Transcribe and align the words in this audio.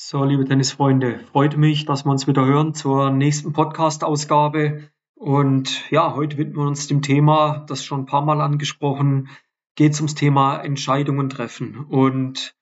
So, 0.00 0.22
liebe 0.22 0.44
Tennisfreunde, 0.44 1.18
freut 1.32 1.56
mich, 1.56 1.84
dass 1.84 2.04
wir 2.04 2.12
uns 2.12 2.28
wieder 2.28 2.46
hören 2.46 2.72
zur 2.72 3.10
nächsten 3.10 3.52
Podcast-Ausgabe. 3.52 4.88
Und 5.16 5.90
ja, 5.90 6.14
heute 6.14 6.38
widmen 6.38 6.58
wir 6.58 6.68
uns 6.68 6.86
dem 6.86 7.02
Thema, 7.02 7.64
das 7.66 7.84
schon 7.84 8.02
ein 8.02 8.06
paar 8.06 8.24
Mal 8.24 8.40
angesprochen, 8.40 9.28
geht 9.74 9.94
es 9.94 9.98
ums 9.98 10.14
Thema 10.14 10.60
Entscheidungen 10.60 11.28
treffen. 11.28 11.84
Und 11.84 12.54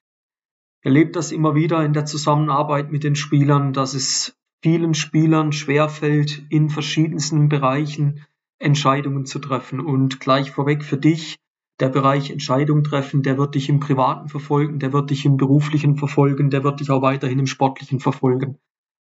erlebt 0.80 1.14
das 1.14 1.30
immer 1.30 1.54
wieder 1.54 1.84
in 1.84 1.92
der 1.92 2.06
Zusammenarbeit 2.06 2.90
mit 2.90 3.04
den 3.04 3.16
Spielern, 3.16 3.74
dass 3.74 3.92
es 3.92 4.34
vielen 4.62 4.94
Spielern 4.94 5.52
schwerfällt, 5.52 6.46
in 6.48 6.70
verschiedensten 6.70 7.50
Bereichen 7.50 8.24
Entscheidungen 8.58 9.26
zu 9.26 9.40
treffen. 9.40 9.80
Und 9.80 10.20
gleich 10.20 10.52
vorweg 10.52 10.82
für 10.82 10.96
dich, 10.96 11.36
der 11.80 11.88
Bereich 11.90 12.30
Entscheidung 12.30 12.84
treffen, 12.84 13.22
der 13.22 13.36
wird 13.36 13.54
dich 13.54 13.68
im 13.68 13.80
Privaten 13.80 14.28
verfolgen, 14.28 14.78
der 14.78 14.92
wird 14.92 15.10
dich 15.10 15.24
im 15.24 15.36
Beruflichen 15.36 15.96
verfolgen, 15.96 16.50
der 16.50 16.64
wird 16.64 16.80
dich 16.80 16.90
auch 16.90 17.02
weiterhin 17.02 17.38
im 17.38 17.46
Sportlichen 17.46 18.00
verfolgen. 18.00 18.58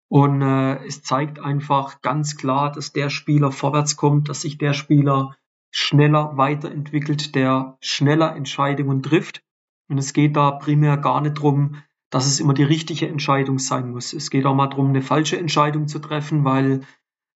Und 0.10 0.42
äh, 0.42 0.86
es 0.86 1.02
zeigt 1.02 1.40
einfach 1.40 2.02
ganz 2.02 2.38
klar, 2.38 2.72
dass 2.72 2.94
der 2.94 3.10
Spieler 3.10 3.52
vorwärts 3.52 3.96
kommt, 3.96 4.30
dass 4.30 4.42
sich 4.42 4.58
der 4.58 4.74
Spieler 4.74 5.36
schneller 5.72 6.38
weiterentwickelt, 6.38 7.34
der 7.36 7.78
schneller 7.82 8.36
Entscheidungen 8.36 9.02
trifft. 9.02 9.42
Und 9.90 9.98
es 9.98 10.14
geht 10.14 10.36
da 10.36 10.52
primär 10.52 10.98
gar 10.98 11.22
nicht 11.22 11.36
drum, 11.36 11.82
dass 12.10 12.28
es 12.28 12.40
immer 12.40 12.54
die 12.54 12.64
richtige 12.64 13.08
Entscheidung 13.08 13.58
sein 13.58 13.92
muss. 13.92 14.14
Es 14.14 14.30
geht 14.30 14.46
auch 14.46 14.56
mal 14.56 14.68
darum, 14.68 14.90
eine 14.90 15.02
falsche 15.02 15.38
Entscheidung 15.38 15.88
zu 15.88 16.00
treffen, 16.00 16.44
weil 16.44 16.82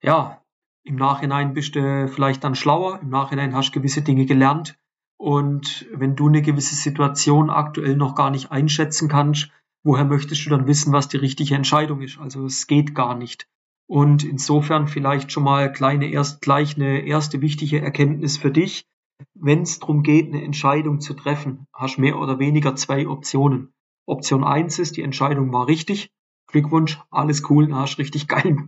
ja, 0.02 0.41
im 0.83 0.95
Nachhinein 0.95 1.53
bist 1.53 1.75
du 1.75 2.08
vielleicht 2.08 2.44
dann 2.44 2.55
schlauer, 2.55 2.99
im 3.02 3.09
Nachhinein 3.09 3.55
hast 3.55 3.71
du 3.71 3.80
gewisse 3.80 4.02
Dinge 4.02 4.25
gelernt 4.25 4.80
und 5.19 5.85
wenn 5.93 6.15
du 6.15 6.29
eine 6.29 6.41
gewisse 6.41 6.75
Situation 6.75 7.49
aktuell 7.49 7.97
noch 7.97 8.15
gar 8.15 8.31
nicht 8.31 8.53
einschätzen 8.53 9.09
kannst, 9.09 9.51
woher 9.83 10.05
möchtest 10.05 10.45
du 10.45 10.49
dann 10.49 10.65
wissen, 10.65 10.93
was 10.93 11.09
die 11.09 11.17
richtige 11.17 11.55
Entscheidung 11.55 12.01
ist? 12.01 12.17
Also 12.19 12.45
es 12.45 12.67
geht 12.67 12.95
gar 12.95 13.15
nicht. 13.15 13.45
Und 13.85 14.23
insofern 14.23 14.88
vielleicht 14.88 15.33
schon 15.33 15.44
mal 15.44 15.73
kleine 15.73 16.09
erst 16.09 16.41
gleich 16.41 16.77
eine 16.77 17.02
erste 17.05 17.41
wichtige 17.41 17.81
Erkenntnis 17.81 18.38
für 18.38 18.49
dich. 18.49 18.85
Wenn 19.33 19.63
es 19.63 19.79
darum 19.79 20.03
geht, 20.03 20.27
eine 20.27 20.41
Entscheidung 20.41 21.02
zu 21.02 21.13
treffen, 21.13 21.67
hast 21.73 21.97
mehr 21.97 22.17
oder 22.17 22.39
weniger 22.39 22.77
zwei 22.77 23.05
Optionen. 23.05 23.73
Option 24.05 24.45
eins 24.45 24.79
ist, 24.79 24.95
die 24.95 25.01
Entscheidung 25.01 25.51
war 25.51 25.67
richtig. 25.67 26.11
Glückwunsch, 26.47 26.97
alles 27.11 27.49
cool, 27.49 27.75
hast 27.75 27.97
richtig 27.97 28.29
geil, 28.29 28.67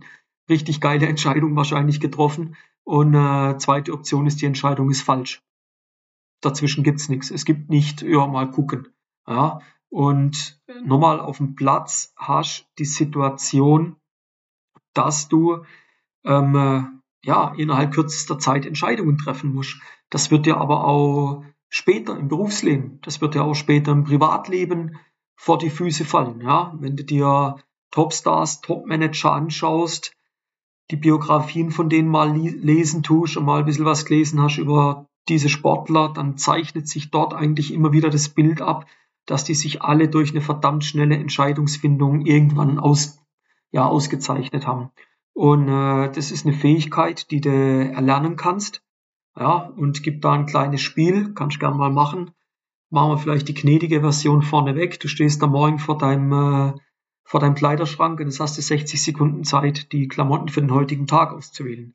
richtig 0.50 0.82
geile 0.82 1.06
Entscheidung 1.06 1.56
wahrscheinlich 1.56 1.98
getroffen. 1.98 2.56
Und 2.84 3.14
äh, 3.14 3.56
zweite 3.56 3.94
Option 3.94 4.26
ist, 4.26 4.42
die 4.42 4.46
Entscheidung 4.46 4.90
ist 4.90 5.00
falsch 5.00 5.40
dazwischen 6.42 6.84
gibt's 6.84 7.08
nichts. 7.08 7.30
Es 7.30 7.44
gibt 7.44 7.70
nicht, 7.70 8.02
ja, 8.02 8.26
mal 8.26 8.50
gucken. 8.50 8.88
Ja, 9.26 9.60
und 9.88 10.60
nochmal 10.84 11.20
auf 11.20 11.38
dem 11.38 11.54
Platz 11.54 12.12
hast 12.16 12.66
die 12.78 12.84
Situation, 12.84 13.96
dass 14.94 15.28
du 15.28 15.64
ähm, 16.24 16.54
äh, 16.54 16.82
ja 17.24 17.54
innerhalb 17.56 17.92
kürzester 17.92 18.38
Zeit 18.38 18.66
Entscheidungen 18.66 19.18
treffen 19.18 19.54
musst. 19.54 19.80
Das 20.10 20.30
wird 20.30 20.46
dir 20.46 20.56
aber 20.56 20.84
auch 20.84 21.44
später 21.68 22.18
im 22.18 22.28
Berufsleben, 22.28 23.00
das 23.02 23.20
wird 23.20 23.34
dir 23.34 23.44
auch 23.44 23.54
später 23.54 23.92
im 23.92 24.04
Privatleben 24.04 24.98
vor 25.36 25.58
die 25.58 25.70
Füße 25.70 26.04
fallen. 26.04 26.40
Ja, 26.40 26.74
wenn 26.78 26.96
du 26.96 27.04
dir 27.04 27.56
Topstars, 27.90 28.60
Topmanager 28.60 29.32
anschaust, 29.32 30.16
die 30.90 30.96
Biografien 30.96 31.70
von 31.70 31.88
denen 31.88 32.08
mal 32.08 32.34
lesen 32.34 33.02
tust 33.02 33.36
und 33.36 33.44
mal 33.44 33.60
ein 33.60 33.64
bisschen 33.64 33.84
was 33.84 34.04
gelesen 34.04 34.40
hast 34.40 34.58
über 34.58 35.08
diese 35.28 35.48
Sportler, 35.48 36.12
dann 36.12 36.36
zeichnet 36.36 36.88
sich 36.88 37.10
dort 37.10 37.34
eigentlich 37.34 37.72
immer 37.72 37.92
wieder 37.92 38.10
das 38.10 38.28
Bild 38.28 38.60
ab, 38.60 38.86
dass 39.26 39.44
die 39.44 39.54
sich 39.54 39.82
alle 39.82 40.08
durch 40.08 40.30
eine 40.30 40.40
verdammt 40.40 40.84
schnelle 40.84 41.16
Entscheidungsfindung 41.16 42.26
irgendwann 42.26 42.78
aus, 42.78 43.22
ja, 43.70 43.86
ausgezeichnet 43.86 44.66
haben. 44.66 44.90
Und 45.32 45.68
äh, 45.68 46.10
das 46.10 46.30
ist 46.30 46.46
eine 46.46 46.54
Fähigkeit, 46.54 47.30
die 47.30 47.40
du 47.40 47.50
erlernen 47.50 48.36
kannst. 48.36 48.82
Ja, 49.36 49.72
und 49.76 50.02
gibt 50.02 50.24
da 50.24 50.32
ein 50.32 50.46
kleines 50.46 50.82
Spiel, 50.82 51.32
kannst 51.34 51.58
gern 51.58 51.78
mal 51.78 51.90
machen. 51.90 52.32
Machen 52.90 53.12
wir 53.12 53.18
vielleicht 53.18 53.48
die 53.48 53.54
gnädige 53.54 54.00
Version 54.00 54.42
vorne 54.42 54.74
weg. 54.74 55.00
Du 55.00 55.08
stehst 55.08 55.40
da 55.40 55.46
morgen 55.46 55.78
vor 55.78 55.96
deinem, 55.96 56.32
äh, 56.32 56.74
vor 57.24 57.40
deinem 57.40 57.54
Kleiderschrank 57.54 58.20
und 58.20 58.26
jetzt 58.26 58.40
hast 58.40 58.58
du 58.58 58.62
60 58.62 59.02
Sekunden 59.02 59.44
Zeit, 59.44 59.92
die 59.92 60.08
Klamotten 60.08 60.48
für 60.48 60.60
den 60.60 60.74
heutigen 60.74 61.06
Tag 61.06 61.32
auszuwählen. 61.32 61.94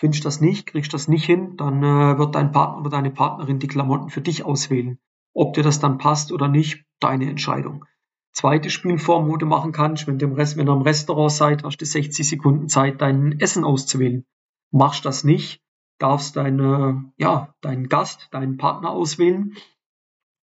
Findest 0.00 0.24
das 0.24 0.40
nicht, 0.40 0.66
kriegst 0.66 0.94
das 0.94 1.08
nicht 1.08 1.26
hin, 1.26 1.58
dann 1.58 1.82
äh, 1.82 2.16
wird 2.16 2.34
dein 2.34 2.52
Partner 2.52 2.78
oder 2.80 2.88
deine 2.88 3.10
Partnerin 3.10 3.58
die 3.58 3.68
Klamotten 3.68 4.08
für 4.08 4.22
dich 4.22 4.46
auswählen. 4.46 4.98
Ob 5.34 5.52
dir 5.52 5.62
das 5.62 5.78
dann 5.78 5.98
passt 5.98 6.32
oder 6.32 6.48
nicht, 6.48 6.86
deine 7.00 7.28
Entscheidung. 7.28 7.84
Zweite 8.32 8.70
Spielform, 8.70 9.28
wo 9.28 9.36
du 9.36 9.44
machen 9.44 9.72
kannst, 9.72 10.06
wenn 10.06 10.18
du 10.18 10.24
im, 10.24 10.32
Rest, 10.32 10.56
wenn 10.56 10.64
du 10.64 10.72
im 10.72 10.80
Restaurant 10.80 11.30
seid, 11.30 11.64
hast 11.64 11.82
du 11.82 11.84
60 11.84 12.26
Sekunden 12.26 12.70
Zeit, 12.70 13.02
dein 13.02 13.38
Essen 13.40 13.62
auszuwählen. 13.62 14.24
Machst 14.70 15.04
das 15.04 15.22
nicht, 15.22 15.60
darfst 15.98 16.34
deine, 16.34 17.12
ja, 17.18 17.54
deinen 17.60 17.90
Gast, 17.90 18.28
deinen 18.30 18.56
Partner 18.56 18.92
auswählen 18.92 19.54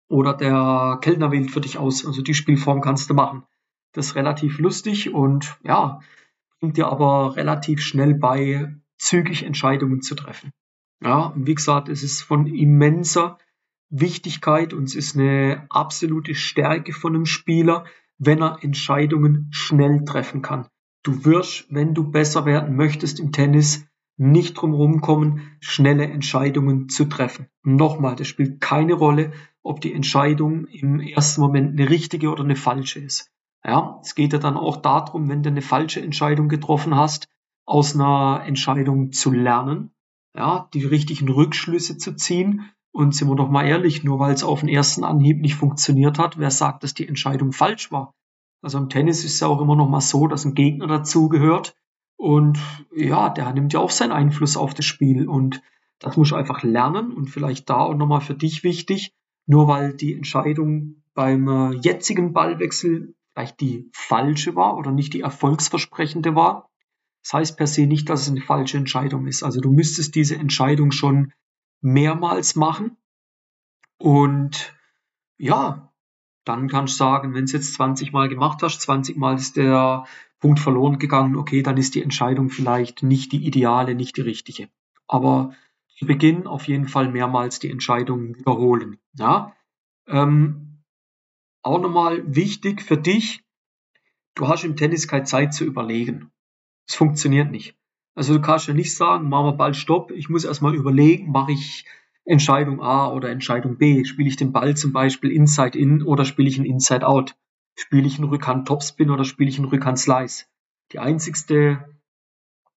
oder 0.07 0.35
der 0.35 0.99
Kellner 1.01 1.31
wählt 1.31 1.49
für 1.49 1.61
dich 1.61 1.79
aus. 1.79 2.05
Also 2.05 2.21
die 2.21 2.35
Spielform 2.35 2.81
kannst 2.81 3.09
du 3.09 3.15
machen. 3.15 3.41
Das 3.93 4.09
ist 4.09 4.15
relativ 4.15 4.59
lustig 4.59 5.15
und 5.15 5.57
ja, 5.63 5.99
bringt 6.59 6.77
dir 6.77 6.89
aber 6.89 7.35
relativ 7.35 7.81
schnell 7.81 8.13
bei, 8.13 8.77
zügig 8.97 9.43
Entscheidungen 9.43 10.01
zu 10.01 10.15
treffen. 10.15 10.51
Ja, 11.03 11.27
und 11.27 11.47
wie 11.47 11.55
gesagt, 11.55 11.89
es 11.89 12.03
ist 12.03 12.21
von 12.21 12.47
immenser 12.47 13.37
Wichtigkeit 13.89 14.73
und 14.73 14.85
es 14.85 14.95
ist 14.95 15.15
eine 15.15 15.65
absolute 15.69 16.35
Stärke 16.35 16.93
von 16.93 17.15
einem 17.15 17.25
Spieler, 17.25 17.85
wenn 18.17 18.41
er 18.41 18.59
Entscheidungen 18.61 19.47
schnell 19.51 20.03
treffen 20.05 20.41
kann. 20.41 20.67
Du 21.03 21.23
wirst, 21.23 21.67
wenn 21.69 21.93
du 21.93 22.11
besser 22.11 22.45
werden 22.45 22.75
möchtest 22.75 23.19
im 23.19 23.31
Tennis, 23.31 23.87
nicht 24.17 24.55
drum 24.55 24.99
kommen, 25.01 25.57
schnelle 25.59 26.05
Entscheidungen 26.05 26.89
zu 26.89 27.05
treffen. 27.05 27.47
Nochmal, 27.63 28.15
das 28.15 28.27
spielt 28.27 28.59
keine 28.59 28.93
Rolle, 28.93 29.31
ob 29.61 29.79
die 29.79 29.93
Entscheidung 29.93 30.65
im 30.65 30.99
ersten 30.99 31.41
Moment 31.41 31.79
eine 31.79 31.89
richtige 31.89 32.31
oder 32.31 32.43
eine 32.43 32.55
falsche 32.55 32.99
ist. 32.99 33.31
Ja, 33.63 33.99
es 34.01 34.15
geht 34.15 34.33
ja 34.33 34.39
dann 34.39 34.57
auch 34.57 34.77
darum, 34.77 35.29
wenn 35.29 35.43
du 35.43 35.49
eine 35.49 35.61
falsche 35.61 36.01
Entscheidung 36.01 36.49
getroffen 36.49 36.95
hast, 36.95 37.27
aus 37.67 37.93
einer 37.93 38.43
Entscheidung 38.45 39.11
zu 39.11 39.29
lernen, 39.29 39.91
ja, 40.35 40.69
die 40.73 40.85
richtigen 40.85 41.29
Rückschlüsse 41.29 41.97
zu 41.97 42.15
ziehen. 42.15 42.71
Und 42.91 43.13
sind 43.13 43.27
wir 43.27 43.35
doch 43.35 43.49
mal 43.49 43.67
ehrlich, 43.67 44.03
nur 44.03 44.17
weil 44.17 44.33
es 44.33 44.43
auf 44.43 44.61
den 44.61 44.69
ersten 44.69 45.03
Anhieb 45.03 45.39
nicht 45.39 45.53
funktioniert 45.53 46.17
hat, 46.17 46.39
wer 46.39 46.49
sagt, 46.49 46.81
dass 46.81 46.95
die 46.95 47.07
Entscheidung 47.07 47.51
falsch 47.51 47.91
war? 47.91 48.15
Also 48.63 48.79
im 48.79 48.89
Tennis 48.89 49.23
ist 49.23 49.39
ja 49.39 49.47
auch 49.47 49.61
immer 49.61 49.75
noch 49.75 49.89
mal 49.89 50.01
so, 50.01 50.25
dass 50.25 50.45
ein 50.45 50.55
Gegner 50.55 50.87
dazu 50.87 51.29
gehört. 51.29 51.75
Und 52.15 52.57
ja, 52.95 53.29
der 53.29 53.53
nimmt 53.53 53.73
ja 53.73 53.81
auch 53.81 53.91
seinen 53.91 54.13
Einfluss 54.13 54.57
auf 54.57 54.73
das 54.73 54.85
Spiel. 54.85 55.27
Und 55.27 55.61
das 55.99 56.17
muss 56.17 56.29
ich 56.29 56.33
einfach 56.33 56.63
lernen. 56.63 57.11
Und 57.11 57.29
vielleicht 57.29 57.69
da 57.69 57.81
auch 57.81 57.93
nochmal 57.93 58.21
für 58.21 58.33
dich 58.33 58.63
wichtig, 58.63 59.13
nur 59.45 59.67
weil 59.67 59.93
die 59.93 60.15
Entscheidung 60.15 61.03
beim 61.13 61.47
äh, 61.47 61.75
jetzigen 61.75 62.33
Ballwechsel 62.33 63.13
vielleicht 63.33 63.59
die 63.61 63.89
falsche 63.93 64.55
war 64.55 64.77
oder 64.77 64.91
nicht 64.91 65.13
die 65.13 65.21
erfolgsversprechende 65.21 66.33
war, 66.33 66.69
das 67.27 67.33
heißt 67.33 67.57
per 67.57 67.67
se 67.67 67.87
nicht, 67.87 68.09
dass 68.09 68.21
es 68.21 68.29
eine 68.29 68.39
falsche 68.39 68.77
Entscheidung 68.77 69.27
ist. 69.27 69.43
Also 69.43 69.59
du 69.59 69.73
müsstest 69.73 70.15
diese 70.15 70.37
Entscheidung 70.37 70.91
schon 70.91 71.33
mehrmals 71.81 72.55
machen. 72.55 72.95
Und 73.97 74.73
ja, 75.37 75.91
dann 76.45 76.69
kannst 76.69 76.93
du 76.93 76.97
sagen, 76.99 77.33
wenn 77.33 77.43
es 77.43 77.51
jetzt 77.51 77.73
20 77.73 78.13
Mal 78.13 78.29
gemacht 78.29 78.63
hast, 78.63 78.79
20 78.79 79.17
Mal 79.17 79.35
ist 79.35 79.57
der 79.57 80.05
Punkt 80.39 80.61
verloren 80.61 80.99
gegangen, 80.99 81.35
okay, 81.35 81.61
dann 81.63 81.75
ist 81.75 81.95
die 81.95 82.01
Entscheidung 82.01 82.49
vielleicht 82.49 83.03
nicht 83.03 83.33
die 83.33 83.45
ideale, 83.45 83.93
nicht 83.93 84.15
die 84.15 84.21
richtige. 84.21 84.69
Aber 85.05 85.53
zu 85.97 86.05
Beginn 86.05 86.47
auf 86.47 86.69
jeden 86.69 86.87
Fall 86.87 87.11
mehrmals 87.11 87.59
die 87.59 87.69
Entscheidung 87.69 88.37
wiederholen. 88.37 88.99
Ja? 89.15 89.53
Ähm, 90.07 90.81
auch 91.61 91.81
nochmal 91.81 92.23
wichtig 92.33 92.83
für 92.83 92.97
dich, 92.97 93.43
du 94.33 94.47
hast 94.47 94.63
im 94.63 94.77
Tennis 94.77 95.09
keine 95.09 95.25
Zeit 95.25 95.53
zu 95.53 95.65
überlegen. 95.65 96.31
Es 96.87 96.95
funktioniert 96.95 97.51
nicht. 97.51 97.75
Also 98.15 98.33
du 98.33 98.41
kannst 98.41 98.67
ja 98.67 98.73
nicht 98.73 98.95
sagen, 98.95 99.29
machen 99.29 99.47
wir 99.47 99.53
bald 99.57 99.75
Stopp. 99.75 100.11
Ich 100.11 100.29
muss 100.29 100.45
erstmal 100.45 100.73
überlegen, 100.73 101.31
mache 101.31 101.51
ich 101.51 101.85
Entscheidung 102.25 102.81
A 102.81 103.11
oder 103.11 103.29
Entscheidung 103.29 103.77
B? 103.77 104.03
Spiele 104.05 104.27
ich 104.27 104.37
den 104.37 104.51
Ball 104.51 104.75
zum 104.75 104.91
Beispiel 104.91 105.31
Inside 105.31 105.77
In 105.77 106.01
oder 106.01 106.25
spiele 106.25 106.49
ich 106.49 106.57
ihn 106.57 106.65
Inside 106.65 107.05
Out? 107.05 107.35
Spiele 107.75 108.07
ich 108.07 108.17
einen 108.17 108.29
Rückhand 108.29 108.67
Topspin 108.67 109.11
oder 109.11 109.23
spiele 109.23 109.49
ich 109.49 109.59
einen 109.59 109.67
Rückhand 109.67 109.99
Slice? 109.99 110.45
Die 110.91 110.99
einzigste 110.99 111.99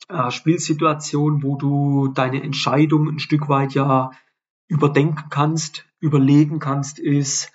äh, 0.09 0.31
Spielsituation, 0.31 1.43
wo 1.43 1.56
du 1.56 2.09
deine 2.09 2.43
Entscheidung 2.43 3.09
ein 3.09 3.19
Stück 3.19 3.49
weit 3.49 3.75
ja 3.75 4.11
überdenken 4.69 5.31
kannst, 5.31 5.87
überlegen 6.01 6.59
kannst, 6.59 6.99
ist, 6.99 7.53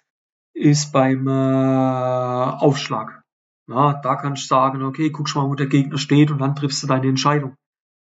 ist 0.53 0.91
beim 0.91 1.27
äh, 1.27 1.31
Aufschlag. 1.31 3.24
Ja, 3.67 3.93
da 3.93 4.15
kannst 4.15 4.43
du 4.43 4.47
sagen, 4.47 4.83
okay, 4.83 5.09
guckst 5.09 5.35
mal, 5.35 5.47
wo 5.47 5.55
der 5.55 5.67
Gegner 5.67 5.97
steht 5.97 6.31
und 6.31 6.39
dann 6.39 6.55
triffst 6.55 6.83
du 6.83 6.87
deine 6.87 7.07
Entscheidung. 7.07 7.55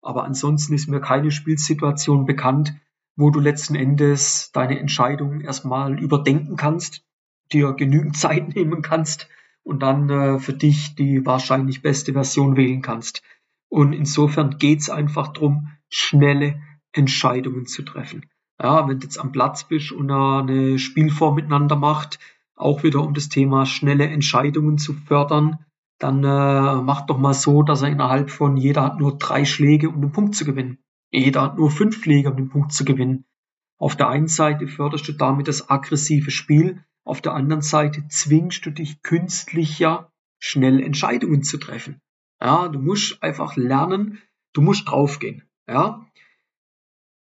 Aber 0.01 0.24
ansonsten 0.24 0.74
ist 0.74 0.88
mir 0.88 1.01
keine 1.01 1.31
Spielsituation 1.31 2.25
bekannt, 2.25 2.75
wo 3.15 3.31
du 3.31 3.39
letzten 3.39 3.75
Endes 3.75 4.51
deine 4.54 4.80
Entscheidung 4.80 5.42
erstmal 5.42 6.00
überdenken 6.00 6.56
kannst, 6.56 7.04
dir 7.51 7.74
genügend 7.74 8.15
Zeit 8.18 8.56
nehmen 8.56 8.81
kannst 8.81 9.27
und 9.63 9.81
dann 9.81 10.09
äh, 10.09 10.39
für 10.39 10.54
dich 10.54 10.95
die 10.95 11.25
wahrscheinlich 11.25 11.81
beste 11.81 12.13
Version 12.13 12.56
wählen 12.56 12.81
kannst. 12.81 13.24
Und 13.69 13.94
insofern 13.94 14.57
geht's 14.59 14.89
einfach 14.89 15.33
drum, 15.33 15.69
schnelle 15.89 16.62
Entscheidungen 16.94 17.65
zu 17.65 17.83
treffen. 17.83 18.25
Ja, 18.62 18.88
wenn 18.88 19.00
du 19.00 19.06
jetzt 19.06 19.19
am 19.19 19.31
Platz 19.31 19.65
bist 19.65 19.92
und 19.92 20.09
eine 20.09 20.80
Spielform 20.80 21.36
miteinander 21.36 21.75
macht, 21.75 22.18
auch 22.57 22.83
wieder 22.83 23.01
um 23.01 23.13
das 23.13 23.30
Thema 23.30 23.65
schnelle 23.65 24.07
Entscheidungen 24.07 24.77
zu 24.77 24.94
fördern, 24.94 25.59
dann 26.00 26.24
äh, 26.24 26.81
macht 26.81 27.09
doch 27.09 27.18
mal 27.18 27.33
so, 27.33 27.63
dass 27.63 27.81
er 27.81 27.89
innerhalb 27.89 28.30
von 28.30 28.57
jeder 28.57 28.83
hat 28.83 29.00
nur 29.00 29.18
drei 29.18 29.45
Schläge, 29.45 29.89
um 29.89 30.01
den 30.01 30.12
Punkt 30.12 30.36
zu 30.36 30.45
gewinnen. 30.45 30.80
Jeder 31.09 31.42
hat 31.42 31.57
nur 31.57 31.71
fünf 31.71 32.04
Schläge, 32.04 32.30
um 32.31 32.38
den 32.38 32.50
Punkt 32.50 32.74
zu 32.74 32.83
gewinnen. 32.83 33.25
Auf 33.80 33.95
der 33.95 34.09
einen 34.09 34.27
Seite 34.27 34.68
förderst 34.68 35.07
du 35.07 35.13
damit 35.13 35.48
das 35.48 35.69
aggressive 35.69 36.31
Spiel, 36.31 36.83
auf 37.04 37.21
der 37.21 37.33
anderen 37.33 37.62
Seite 37.62 38.07
zwingst 38.09 38.65
du 38.65 38.71
dich 38.71 39.01
künstlich 39.01 39.80
ja 39.80 40.12
schnell 40.39 40.81
Entscheidungen 40.81 41.44
zu 41.44 41.57
treffen. 41.57 42.01
Ja, 42.42 42.68
du 42.68 42.80
musst 42.80 43.24
einfach 43.24 43.56
lernen, 43.56 44.21
du 44.54 44.62
musst 44.62 44.89
draufgehen. 44.89 45.44
Ja, 45.68 46.06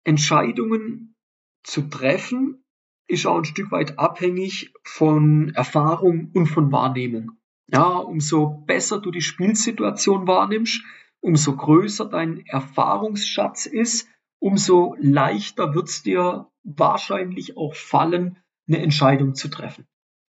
Entscheidungen 0.03 1.15
zu 1.63 1.83
treffen 1.89 2.62
ist 3.07 3.25
auch 3.25 3.37
ein 3.37 3.45
Stück 3.45 3.71
weit 3.71 3.99
abhängig 3.99 4.73
von 4.83 5.53
Erfahrung 5.55 6.31
und 6.33 6.47
von 6.47 6.71
Wahrnehmung. 6.71 7.31
Ja, 7.67 7.97
umso 7.97 8.63
besser 8.65 8.99
du 8.99 9.11
die 9.11 9.21
Spielsituation 9.21 10.27
wahrnimmst, 10.27 10.83
umso 11.21 11.55
größer 11.55 12.05
dein 12.05 12.45
Erfahrungsschatz 12.45 13.65
ist, 13.65 14.07
umso 14.39 14.95
leichter 14.99 15.73
wird 15.73 15.89
es 15.89 16.03
dir 16.03 16.47
wahrscheinlich 16.63 17.57
auch 17.57 17.75
fallen, 17.75 18.37
eine 18.67 18.79
Entscheidung 18.79 19.35
zu 19.35 19.47
treffen. 19.47 19.85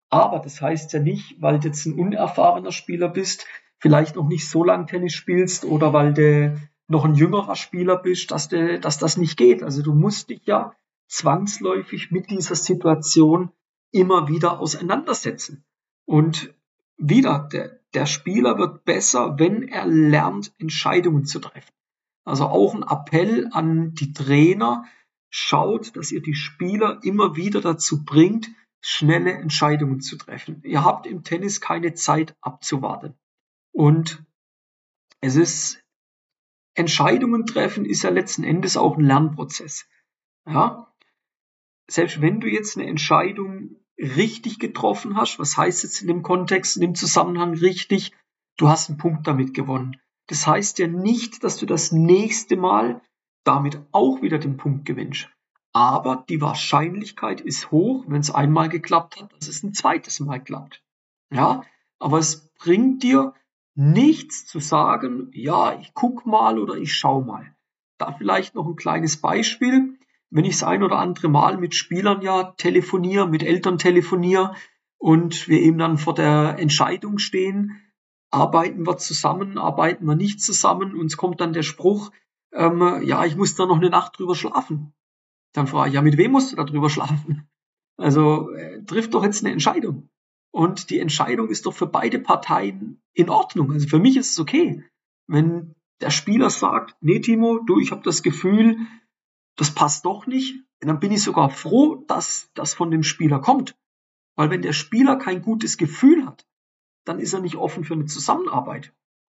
Aber 0.09 0.39
das 0.39 0.61
heißt 0.61 0.91
ja 0.93 0.99
nicht, 0.99 1.41
weil 1.41 1.59
du 1.59 1.67
jetzt 1.67 1.85
ein 1.85 1.97
unerfahrener 1.97 2.71
Spieler 2.71 3.07
bist, 3.07 3.47
vielleicht 3.79 4.15
noch 4.15 4.27
nicht 4.27 4.49
so 4.49 4.63
lang 4.63 4.87
Tennis 4.87 5.13
spielst 5.13 5.65
oder 5.65 5.93
weil 5.93 6.13
du 6.13 6.59
noch 6.87 7.05
ein 7.05 7.15
jüngerer 7.15 7.55
Spieler 7.55 7.97
bist, 7.97 8.31
dass, 8.31 8.49
de, 8.49 8.79
dass 8.79 8.99
das 8.99 9.17
nicht 9.17 9.37
geht. 9.37 9.63
Also 9.63 9.81
du 9.81 9.93
musst 9.93 10.29
dich 10.29 10.41
ja 10.45 10.75
zwangsläufig 11.11 12.09
mit 12.11 12.29
dieser 12.29 12.55
Situation 12.55 13.51
immer 13.91 14.29
wieder 14.29 14.59
auseinandersetzen. 14.59 15.65
Und 16.05 16.53
wieder, 16.97 17.49
der, 17.51 17.81
der 17.93 18.05
Spieler 18.05 18.57
wird 18.57 18.85
besser, 18.85 19.37
wenn 19.37 19.67
er 19.67 19.85
lernt, 19.85 20.53
Entscheidungen 20.57 21.25
zu 21.25 21.39
treffen. 21.39 21.73
Also 22.23 22.45
auch 22.45 22.73
ein 22.73 22.83
Appell 22.83 23.49
an 23.51 23.93
die 23.93 24.13
Trainer, 24.13 24.85
schaut, 25.29 25.95
dass 25.95 26.11
ihr 26.11 26.21
die 26.21 26.35
Spieler 26.35 26.99
immer 27.03 27.35
wieder 27.35 27.61
dazu 27.61 28.05
bringt, 28.05 28.49
schnelle 28.79 29.33
Entscheidungen 29.33 30.01
zu 30.01 30.17
treffen. 30.17 30.61
Ihr 30.63 30.83
habt 30.83 31.07
im 31.07 31.23
Tennis 31.23 31.61
keine 31.61 31.93
Zeit 31.93 32.35
abzuwarten. 32.41 33.15
Und 33.71 34.23
es 35.19 35.35
ist, 35.35 35.83
Entscheidungen 36.73 37.45
treffen 37.45 37.85
ist 37.85 38.03
ja 38.03 38.09
letzten 38.09 38.43
Endes 38.43 38.77
auch 38.77 38.97
ein 38.97 39.03
Lernprozess. 39.03 39.87
Ja? 40.45 40.90
Selbst 41.91 42.21
wenn 42.21 42.39
du 42.39 42.47
jetzt 42.47 42.77
eine 42.77 42.87
Entscheidung 42.87 43.75
richtig 43.97 44.59
getroffen 44.59 45.17
hast, 45.17 45.39
was 45.39 45.57
heißt 45.57 45.83
jetzt 45.83 46.01
in 46.01 46.07
dem 46.07 46.23
Kontext, 46.23 46.77
in 46.77 46.81
dem 46.81 46.95
Zusammenhang 46.95 47.53
richtig, 47.53 48.13
du 48.57 48.69
hast 48.69 48.89
einen 48.89 48.97
Punkt 48.97 49.27
damit 49.27 49.53
gewonnen. 49.53 49.99
Das 50.27 50.47
heißt 50.47 50.79
ja 50.79 50.87
nicht, 50.87 51.43
dass 51.43 51.57
du 51.57 51.65
das 51.65 51.91
nächste 51.91 52.55
Mal 52.55 53.01
damit 53.43 53.81
auch 53.91 54.21
wieder 54.21 54.39
den 54.39 54.55
Punkt 54.55 54.85
gewinnst. 54.85 55.29
Aber 55.73 56.25
die 56.29 56.39
Wahrscheinlichkeit 56.39 57.41
ist 57.41 57.71
hoch, 57.71 58.05
wenn 58.07 58.21
es 58.21 58.31
einmal 58.31 58.69
geklappt 58.69 59.21
hat, 59.21 59.33
dass 59.33 59.49
es 59.49 59.61
ein 59.61 59.73
zweites 59.73 60.21
Mal 60.21 60.41
klappt. 60.41 60.81
Ja, 61.29 61.63
aber 61.99 62.19
es 62.19 62.53
bringt 62.55 63.03
dir 63.03 63.33
nichts 63.75 64.45
zu 64.45 64.59
sagen, 64.59 65.29
ja, 65.33 65.77
ich 65.79 65.93
guck 65.93 66.25
mal 66.25 66.57
oder 66.57 66.75
ich 66.75 66.93
schau 66.93 67.21
mal. 67.21 67.53
Da 67.97 68.13
vielleicht 68.13 68.55
noch 68.55 68.65
ein 68.65 68.75
kleines 68.77 69.17
Beispiel. 69.17 69.97
Wenn 70.31 70.45
ich 70.45 70.53
das 70.53 70.63
ein 70.63 70.83
oder 70.83 70.97
andere 70.97 71.27
Mal 71.27 71.57
mit 71.57 71.75
Spielern 71.75 72.21
ja 72.21 72.53
telefoniere, 72.57 73.27
mit 73.27 73.43
Eltern 73.43 73.77
telefoniere 73.77 74.55
und 74.97 75.47
wir 75.47 75.59
eben 75.59 75.77
dann 75.77 75.97
vor 75.97 76.13
der 76.13 76.57
Entscheidung 76.57 77.17
stehen, 77.17 77.81
arbeiten 78.31 78.87
wir 78.87 78.97
zusammen, 78.97 79.57
arbeiten 79.57 80.05
wir 80.05 80.15
nicht 80.15 80.41
zusammen, 80.41 80.95
uns 80.95 81.17
kommt 81.17 81.41
dann 81.41 81.53
der 81.53 81.63
Spruch, 81.63 82.11
ähm, 82.53 83.01
ja, 83.03 83.25
ich 83.25 83.35
muss 83.35 83.55
da 83.55 83.65
noch 83.65 83.77
eine 83.77 83.89
Nacht 83.89 84.17
drüber 84.17 84.35
schlafen. 84.35 84.93
Dann 85.53 85.67
frage 85.67 85.89
ich, 85.89 85.95
ja, 85.95 86.01
mit 86.01 86.17
wem 86.17 86.31
musst 86.31 86.51
du 86.51 86.55
da 86.55 86.63
drüber 86.63 86.89
schlafen? 86.89 87.47
Also 87.97 88.49
äh, 88.53 88.83
trifft 88.85 89.13
doch 89.13 89.23
jetzt 89.23 89.43
eine 89.43 89.53
Entscheidung. 89.53 90.09
Und 90.51 90.89
die 90.89 90.97
Entscheidung 90.97 91.49
ist 91.49 91.67
doch 91.67 91.73
für 91.73 91.85
beide 91.85 92.17
Parteien 92.17 92.99
in 93.13 93.29
Ordnung. 93.29 93.71
Also 93.71 93.87
für 93.87 93.99
mich 93.99 94.17
ist 94.17 94.31
es 94.31 94.39
okay, 94.39 94.83
wenn 95.27 95.75
der 96.01 96.09
Spieler 96.09 96.49
sagt, 96.49 96.95
nee, 97.01 97.19
Timo, 97.19 97.59
du, 97.59 97.79
ich 97.79 97.91
habe 97.91 98.01
das 98.01 98.23
Gefühl, 98.23 98.77
das 99.61 99.75
passt 99.75 100.05
doch 100.05 100.25
nicht. 100.25 100.55
dann 100.79 100.99
bin 100.99 101.11
ich 101.11 101.21
sogar 101.21 101.51
froh, 101.51 102.03
dass 102.07 102.49
das 102.55 102.73
von 102.73 102.89
dem 102.89 103.03
Spieler 103.03 103.37
kommt. 103.37 103.77
Weil 104.35 104.49
wenn 104.49 104.63
der 104.63 104.73
Spieler 104.73 105.17
kein 105.17 105.43
gutes 105.43 105.77
Gefühl 105.77 106.25
hat, 106.25 106.47
dann 107.05 107.19
ist 107.19 107.33
er 107.33 107.41
nicht 107.41 107.57
offen 107.57 107.83
für 107.83 107.93
eine 107.93 108.05
Zusammenarbeit. 108.05 108.91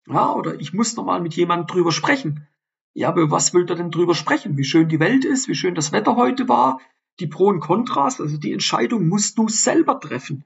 Ja, 0.07 0.31
oder 0.31 0.57
ich 0.61 0.73
muss 0.73 0.95
noch 0.95 1.03
mal 1.03 1.19
mit 1.19 1.33
jemandem 1.33 1.67
drüber 1.67 1.91
sprechen. 1.91 2.47
Ja, 2.93 3.09
aber 3.09 3.31
was 3.31 3.53
will 3.53 3.65
er 3.67 3.75
denn 3.75 3.91
drüber 3.91 4.15
sprechen? 4.15 4.55
Wie 4.55 4.63
schön 4.63 4.87
die 4.87 5.01
Welt 5.01 5.25
ist, 5.25 5.49
wie 5.49 5.55
schön 5.55 5.75
das 5.75 5.91
Wetter 5.91 6.15
heute 6.15 6.47
war, 6.47 6.79
die 7.19 7.27
Pro 7.27 7.47
und 7.47 7.59
Kontras, 7.59 8.21
also 8.21 8.37
die 8.37 8.53
Entscheidung 8.53 9.09
musst 9.09 9.37
du 9.37 9.49
selber 9.49 9.99
treffen. 9.99 10.45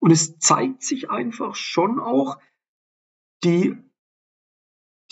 Und 0.00 0.10
es 0.10 0.38
zeigt 0.38 0.82
sich 0.82 1.08
einfach 1.08 1.54
schon 1.54 1.98
auch, 1.98 2.38
die, 3.42 3.78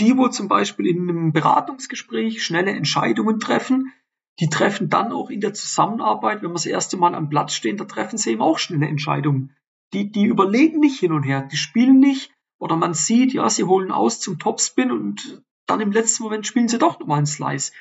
die, 0.00 0.18
wo 0.18 0.28
zum 0.28 0.48
Beispiel 0.48 0.86
in 0.86 1.08
einem 1.08 1.32
Beratungsgespräch 1.32 2.44
schnelle 2.44 2.72
Entscheidungen 2.72 3.40
treffen, 3.40 3.90
die 4.40 4.48
treffen 4.48 4.88
dann 4.88 5.12
auch 5.12 5.30
in 5.30 5.40
der 5.40 5.54
Zusammenarbeit, 5.54 6.42
wenn 6.42 6.50
wir 6.50 6.54
das 6.54 6.66
erste 6.66 6.96
Mal 6.96 7.14
am 7.14 7.28
Platz 7.28 7.54
stehen, 7.54 7.76
da 7.76 7.84
treffen 7.84 8.18
sie 8.18 8.30
eben 8.30 8.42
auch 8.42 8.58
schnelle 8.58 8.86
Entscheidungen. 8.86 9.54
Die, 9.92 10.10
die 10.10 10.24
überlegen 10.24 10.80
nicht 10.80 10.98
hin 10.98 11.12
und 11.12 11.22
her, 11.22 11.48
die 11.50 11.56
spielen 11.56 12.00
nicht, 12.00 12.32
oder 12.58 12.76
man 12.76 12.94
sieht, 12.94 13.34
ja, 13.34 13.50
sie 13.50 13.64
holen 13.64 13.90
aus 13.90 14.20
zum 14.20 14.38
Topspin 14.38 14.90
und 14.90 15.42
dann 15.66 15.80
im 15.80 15.92
letzten 15.92 16.22
Moment 16.22 16.46
spielen 16.46 16.68
sie 16.68 16.78
doch 16.78 16.98
nochmal 16.98 17.18
einen 17.18 17.26
Slice. 17.26 17.72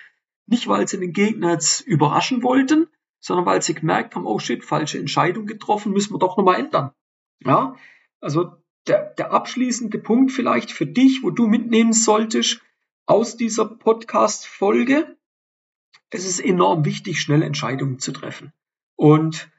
Nicht, 0.48 0.68
weil 0.68 0.88
sie 0.88 1.00
den 1.00 1.13
Gegner 1.13 1.51
jetzt 1.51 1.81
überraschen 1.81 2.44
wollten, 2.44 2.88
sondern 3.19 3.45
weil 3.45 3.62
sie 3.62 3.75
gemerkt 3.75 4.15
haben, 4.15 4.25
oh 4.25 4.39
shit, 4.39 4.65
falsche 4.65 4.97
Entscheidung 4.97 5.45
getroffen, 5.45 5.94
müssen 5.94 6.13
wir 6.13 6.19
doch 6.19 6.36
nochmal 6.36 6.59
ändern. 6.59 6.92
Ja, 7.45 7.75
also 8.19 8.51
der, 8.88 9.13
der 9.13 9.31
abschließende 9.31 10.00
Punkt 10.00 10.31
vielleicht 10.31 10.71
für 10.71 10.88
dich, 10.88 11.23
wo 11.23 11.30
du 11.30 11.47
mitnehmen 11.47 11.94
solltest 11.94 12.61
aus 13.06 13.37
dieser 13.37 13.66
Podcast-Folge, 13.66 15.16
es 16.11 16.25
ist 16.25 16.39
enorm 16.39 16.85
wichtig, 16.85 17.19
schnell 17.19 17.41
Entscheidungen 17.41 17.99
zu 17.99 18.11
treffen. 18.11 18.53
Und 18.95 19.49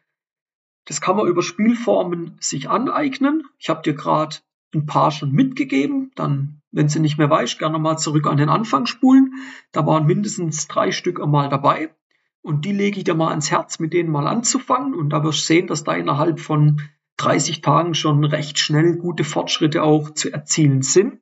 das 0.85 1.01
kann 1.01 1.17
man 1.17 1.27
über 1.27 1.43
Spielformen 1.43 2.37
sich 2.41 2.69
aneignen. 2.69 3.45
Ich 3.59 3.69
habe 3.69 3.83
dir 3.83 3.95
gerade 3.95 4.37
ein 4.75 4.87
paar 4.87 5.11
schon 5.11 5.33
mitgegeben. 5.33 6.13
Dann, 6.15 6.61
wenn 6.71 6.89
sie 6.89 7.01
nicht 7.01 7.19
mehr 7.19 7.31
weiß, 7.31 7.59
gerne 7.59 7.79
mal 7.79 7.97
zurück 7.97 8.27
an 8.27 8.37
den 8.37 8.49
Anfang 8.49 8.87
spulen. 8.87 9.35
Da 9.73 9.87
waren 9.87 10.07
mindestens 10.07 10.69
drei 10.69 10.93
Stück 10.93 11.21
einmal 11.21 11.49
dabei. 11.49 11.95
Und 12.43 12.65
die 12.65 12.73
lege 12.73 12.99
ich 12.99 13.05
dir 13.05 13.15
mal 13.15 13.31
ans 13.31 13.51
Herz, 13.51 13.79
mit 13.79 13.93
denen 13.93 14.11
mal 14.11 14.27
anzufangen. 14.27 14.95
Und 14.95 15.11
da 15.11 15.23
wirst 15.25 15.41
du 15.41 15.55
sehen, 15.55 15.67
dass 15.69 15.85
da 15.85 15.95
innerhalb 15.95 16.41
von 16.41 16.83
30 17.19 17.61
Tagen 17.61 17.95
schon 17.95 18.25
recht 18.25 18.59
schnell 18.59 18.97
gute 18.97 19.25
Fortschritte 19.25 19.83
auch 19.83 20.11
zu 20.11 20.33
erzielen 20.33 20.83
sind. 20.83 21.21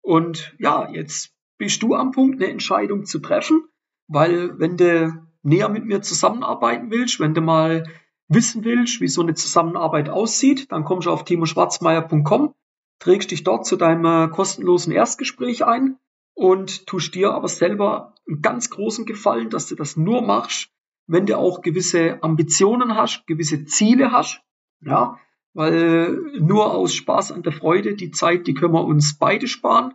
Und 0.00 0.54
ja, 0.58 0.88
jetzt 0.90 1.34
bist 1.58 1.82
du 1.82 1.94
am 1.94 2.12
Punkt, 2.12 2.40
eine 2.40 2.50
Entscheidung 2.50 3.04
zu 3.06 3.18
treffen, 3.18 3.64
weil 4.08 4.58
wenn 4.58 4.76
du 4.76 5.26
näher 5.42 5.68
mit 5.68 5.84
mir 5.84 6.02
zusammenarbeiten 6.02 6.90
willst, 6.90 7.20
wenn 7.20 7.34
du 7.34 7.40
mal 7.40 7.84
wissen 8.28 8.64
willst, 8.64 9.00
wie 9.00 9.08
so 9.08 9.22
eine 9.22 9.34
Zusammenarbeit 9.34 10.08
aussieht, 10.08 10.70
dann 10.72 10.84
kommst 10.84 11.06
du 11.06 11.10
auf 11.10 11.24
timoschwarzmeier.com 11.24 12.54
trägst 13.02 13.32
dich 13.32 13.42
dort 13.42 13.66
zu 13.66 13.76
deinem 13.76 14.04
äh, 14.04 14.28
kostenlosen 14.28 14.92
Erstgespräch 14.92 15.64
ein 15.64 15.98
und 16.34 16.86
tust 16.86 17.14
dir 17.14 17.34
aber 17.34 17.48
selber 17.48 18.14
einen 18.28 18.40
ganz 18.40 18.70
großen 18.70 19.06
Gefallen, 19.06 19.50
dass 19.50 19.66
du 19.66 19.74
das 19.74 19.96
nur 19.96 20.22
machst, 20.22 20.70
wenn 21.08 21.26
du 21.26 21.36
auch 21.36 21.62
gewisse 21.62 22.22
Ambitionen 22.22 22.94
hast, 22.96 23.26
gewisse 23.26 23.64
Ziele 23.64 24.12
hast, 24.12 24.40
ja, 24.80 25.18
weil 25.52 26.12
nur 26.38 26.72
aus 26.72 26.94
Spaß 26.94 27.32
an 27.32 27.42
der 27.42 27.52
Freude, 27.52 27.96
die 27.96 28.12
Zeit, 28.12 28.46
die 28.46 28.54
können 28.54 28.72
wir 28.72 28.84
uns 28.84 29.18
beide 29.18 29.48
sparen. 29.48 29.94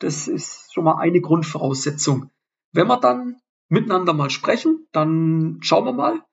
Das 0.00 0.26
ist 0.26 0.74
schon 0.74 0.84
mal 0.84 0.98
eine 0.98 1.20
Grundvoraussetzung. 1.20 2.30
Wenn 2.72 2.88
wir 2.88 2.98
dann 2.98 3.36
miteinander 3.68 4.14
mal 4.14 4.30
sprechen, 4.30 4.86
dann 4.92 5.58
schauen 5.60 5.84
wir 5.84 5.92
mal, 5.92 6.24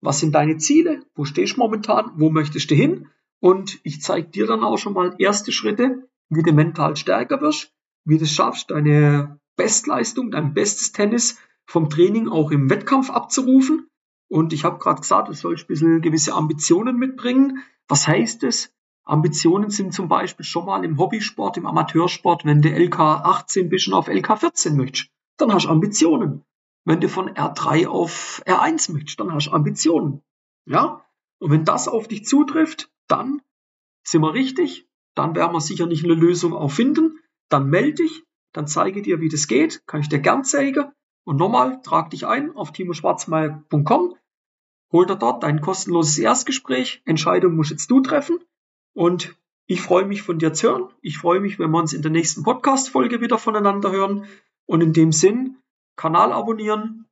was 0.00 0.20
sind 0.20 0.34
deine 0.34 0.58
Ziele? 0.58 1.02
Wo 1.14 1.24
stehst 1.24 1.56
du 1.56 1.60
momentan? 1.60 2.12
Wo 2.16 2.30
möchtest 2.30 2.70
du 2.70 2.74
hin? 2.74 3.08
Und 3.40 3.80
ich 3.82 4.02
zeige 4.02 4.28
dir 4.28 4.46
dann 4.46 4.62
auch 4.62 4.78
schon 4.78 4.92
mal 4.92 5.14
erste 5.18 5.52
Schritte, 5.52 6.08
wie 6.28 6.42
du 6.42 6.52
mental 6.52 6.96
stärker 6.96 7.40
wirst, 7.40 7.72
wie 8.04 8.18
du 8.18 8.24
es 8.24 8.32
schaffst, 8.32 8.70
deine 8.70 9.40
Bestleistung, 9.56 10.30
dein 10.30 10.54
bestes 10.54 10.92
Tennis 10.92 11.38
vom 11.66 11.90
Training 11.90 12.28
auch 12.28 12.50
im 12.50 12.70
Wettkampf 12.70 13.10
abzurufen. 13.10 13.88
Und 14.28 14.52
ich 14.52 14.64
habe 14.64 14.78
gerade 14.78 15.00
gesagt, 15.00 15.28
du 15.28 15.32
sollst 15.32 15.64
ein 15.64 15.68
bisschen 15.68 16.00
gewisse 16.02 16.34
Ambitionen 16.34 16.96
mitbringen. 16.96 17.62
Was 17.88 18.06
heißt 18.06 18.44
es? 18.44 18.72
Ambitionen 19.04 19.70
sind 19.70 19.94
zum 19.94 20.08
Beispiel 20.08 20.44
schon 20.44 20.66
mal 20.66 20.84
im 20.84 20.98
Hobbysport, 20.98 21.56
im 21.56 21.66
Amateursport, 21.66 22.44
wenn 22.44 22.60
du 22.60 22.68
LK 22.68 23.00
18 23.00 23.70
bist 23.70 23.88
und 23.88 23.94
auf 23.94 24.08
LK 24.08 24.38
14 24.38 24.76
möchtest, 24.76 25.10
dann 25.38 25.52
hast 25.52 25.64
du 25.64 25.70
Ambitionen. 25.70 26.44
Wenn 26.88 27.02
du 27.02 27.10
von 27.10 27.28
R3 27.28 27.86
auf 27.86 28.42
R1 28.46 28.92
möchtest, 28.92 29.20
dann 29.20 29.34
hast 29.34 29.48
du 29.48 29.52
Ambitionen. 29.52 30.22
Ja? 30.64 31.04
Und 31.38 31.50
wenn 31.50 31.66
das 31.66 31.86
auf 31.86 32.08
dich 32.08 32.24
zutrifft, 32.24 32.90
dann 33.08 33.42
sind 34.04 34.22
wir 34.22 34.32
richtig, 34.32 34.88
dann 35.14 35.34
werden 35.34 35.52
wir 35.52 35.60
sicherlich 35.60 36.02
eine 36.02 36.14
Lösung 36.14 36.54
auch 36.54 36.70
finden. 36.70 37.18
Dann 37.50 37.68
melde 37.68 38.04
dich, 38.04 38.24
dann 38.54 38.66
zeige 38.66 39.02
dir, 39.02 39.20
wie 39.20 39.28
das 39.28 39.48
geht, 39.48 39.86
kann 39.86 40.00
ich 40.00 40.08
dir 40.08 40.20
gern 40.20 40.44
zeigen. 40.44 40.90
Und 41.24 41.36
nochmal, 41.36 41.82
trag 41.82 42.08
dich 42.08 42.26
ein 42.26 42.56
auf 42.56 42.72
timoschwarzmeier.com, 42.72 44.16
hol 44.90 45.06
dir 45.06 45.16
dort 45.16 45.42
dein 45.42 45.60
kostenloses 45.60 46.18
Erstgespräch. 46.18 47.02
Entscheidung 47.04 47.54
musst 47.54 47.70
jetzt 47.70 47.90
du 47.90 48.00
treffen. 48.00 48.38
Und 48.94 49.36
ich 49.66 49.82
freue 49.82 50.06
mich 50.06 50.22
von 50.22 50.38
dir 50.38 50.54
zu 50.54 50.70
hören. 50.70 50.88
Ich 51.02 51.18
freue 51.18 51.40
mich, 51.40 51.58
wenn 51.58 51.70
wir 51.70 51.80
uns 51.80 51.92
in 51.92 52.00
der 52.00 52.12
nächsten 52.12 52.44
Podcast-Folge 52.44 53.20
wieder 53.20 53.36
voneinander 53.36 53.92
hören. 53.92 54.24
Und 54.64 54.80
in 54.80 54.94
dem 54.94 55.12
Sinn, 55.12 55.58
Kanal 55.98 56.32
abonnieren, 56.32 57.06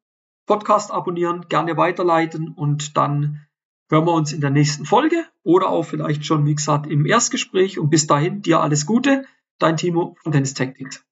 Podcast 0.46 0.90
abonnieren, 0.90 1.46
gerne 1.48 1.76
weiterleiten 1.76 2.54
und 2.54 2.96
dann 2.96 3.46
hören 3.90 4.06
wir 4.06 4.14
uns 4.14 4.32
in 4.32 4.40
der 4.40 4.50
nächsten 4.50 4.86
Folge 4.86 5.24
oder 5.42 5.68
auch 5.68 5.82
vielleicht 5.82 6.24
schon, 6.24 6.46
wie 6.46 6.54
gesagt, 6.54 6.86
im 6.86 7.06
Erstgespräch. 7.06 7.78
Und 7.78 7.90
bis 7.90 8.06
dahin, 8.06 8.42
dir 8.42 8.60
alles 8.60 8.86
Gute, 8.86 9.24
dein 9.58 9.76
Timo 9.76 10.16
von 10.22 10.32
Tennis 10.32 10.54
Tactics. 10.54 11.05